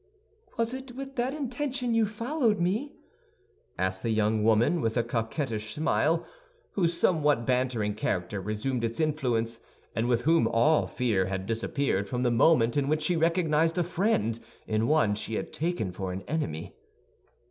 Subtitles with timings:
[0.57, 2.95] "Was it with that intention you followed me?"
[3.77, 6.25] asked the young woman, with a coquettish smile,
[6.71, 9.59] whose somewhat bantering character resumed its influence,
[9.95, 13.83] and with whom all fear had disappeared from the moment in which she recognized a
[13.83, 16.73] friend in one she had taken for an enemy.